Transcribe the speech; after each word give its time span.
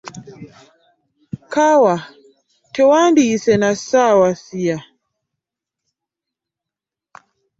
Kaawa 1.53 1.95
tewandiyise 2.73 3.53
na 3.61 3.69
ssaawa 3.77 4.29
siya. 4.43 4.77